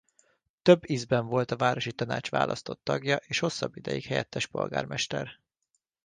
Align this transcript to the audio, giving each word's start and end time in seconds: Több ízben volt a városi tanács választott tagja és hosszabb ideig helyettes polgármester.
Több 0.61 0.89
ízben 0.89 1.25
volt 1.25 1.51
a 1.51 1.55
városi 1.55 1.91
tanács 1.91 2.29
választott 2.31 2.83
tagja 2.83 3.15
és 3.15 3.39
hosszabb 3.39 3.75
ideig 3.77 4.03
helyettes 4.03 4.47
polgármester. 4.47 5.27